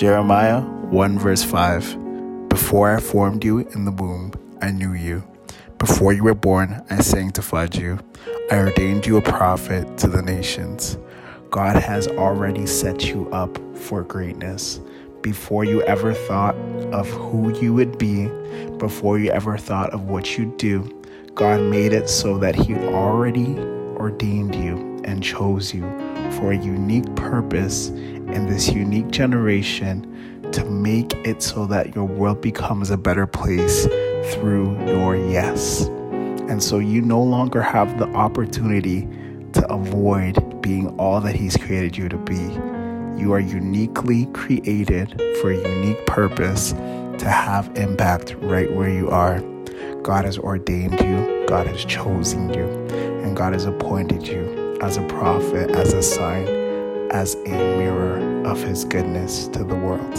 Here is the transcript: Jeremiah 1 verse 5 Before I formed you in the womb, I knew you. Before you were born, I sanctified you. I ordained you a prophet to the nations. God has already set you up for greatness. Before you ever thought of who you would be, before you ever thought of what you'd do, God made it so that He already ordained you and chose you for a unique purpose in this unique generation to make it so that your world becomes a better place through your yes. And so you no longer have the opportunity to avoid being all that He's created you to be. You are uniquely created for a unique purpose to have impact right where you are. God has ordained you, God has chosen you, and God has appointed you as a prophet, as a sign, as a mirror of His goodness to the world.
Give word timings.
Jeremiah 0.00 0.62
1 0.62 1.18
verse 1.18 1.44
5 1.44 2.48
Before 2.48 2.96
I 2.96 3.00
formed 3.00 3.44
you 3.44 3.58
in 3.58 3.84
the 3.84 3.90
womb, 3.90 4.32
I 4.62 4.70
knew 4.70 4.94
you. 4.94 5.22
Before 5.76 6.14
you 6.14 6.24
were 6.24 6.34
born, 6.34 6.82
I 6.88 7.02
sanctified 7.02 7.74
you. 7.74 7.98
I 8.50 8.60
ordained 8.60 9.04
you 9.04 9.18
a 9.18 9.20
prophet 9.20 9.98
to 9.98 10.06
the 10.06 10.22
nations. 10.22 10.96
God 11.50 11.76
has 11.76 12.08
already 12.08 12.64
set 12.64 13.10
you 13.10 13.28
up 13.28 13.58
for 13.76 14.02
greatness. 14.02 14.80
Before 15.20 15.64
you 15.64 15.82
ever 15.82 16.14
thought 16.14 16.54
of 16.94 17.06
who 17.10 17.54
you 17.60 17.74
would 17.74 17.98
be, 17.98 18.28
before 18.78 19.18
you 19.18 19.30
ever 19.32 19.58
thought 19.58 19.90
of 19.90 20.04
what 20.04 20.38
you'd 20.38 20.56
do, 20.56 20.98
God 21.34 21.60
made 21.60 21.92
it 21.92 22.08
so 22.08 22.38
that 22.38 22.54
He 22.54 22.74
already 22.74 23.54
ordained 23.98 24.54
you 24.54 24.89
and 25.04 25.22
chose 25.22 25.74
you 25.74 25.82
for 26.32 26.52
a 26.52 26.56
unique 26.56 27.14
purpose 27.16 27.88
in 27.88 28.46
this 28.46 28.68
unique 28.68 29.10
generation 29.10 30.06
to 30.52 30.64
make 30.64 31.14
it 31.26 31.42
so 31.42 31.66
that 31.66 31.94
your 31.94 32.04
world 32.04 32.40
becomes 32.40 32.90
a 32.90 32.96
better 32.96 33.26
place 33.26 33.86
through 34.34 34.76
your 34.86 35.16
yes. 35.16 35.86
And 36.48 36.62
so 36.62 36.78
you 36.78 37.00
no 37.02 37.22
longer 37.22 37.62
have 37.62 37.98
the 37.98 38.08
opportunity 38.08 39.08
to 39.52 39.72
avoid 39.72 40.60
being 40.62 40.88
all 40.98 41.20
that 41.20 41.34
He's 41.34 41.56
created 41.56 41.96
you 41.96 42.08
to 42.08 42.16
be. 42.18 42.40
You 43.20 43.32
are 43.32 43.40
uniquely 43.40 44.26
created 44.26 45.20
for 45.40 45.50
a 45.50 45.56
unique 45.56 46.04
purpose 46.06 46.72
to 46.72 47.28
have 47.28 47.70
impact 47.76 48.34
right 48.40 48.72
where 48.74 48.90
you 48.90 49.10
are. 49.10 49.40
God 50.02 50.24
has 50.24 50.38
ordained 50.38 50.98
you, 51.00 51.44
God 51.46 51.66
has 51.66 51.84
chosen 51.84 52.52
you, 52.54 52.64
and 53.22 53.36
God 53.36 53.52
has 53.52 53.66
appointed 53.66 54.26
you 54.26 54.59
as 54.82 54.96
a 54.96 55.02
prophet, 55.02 55.70
as 55.72 55.92
a 55.92 56.02
sign, 56.02 56.48
as 57.10 57.34
a 57.34 57.48
mirror 57.48 58.46
of 58.46 58.62
His 58.62 58.84
goodness 58.84 59.46
to 59.48 59.62
the 59.62 59.74
world. 59.74 60.14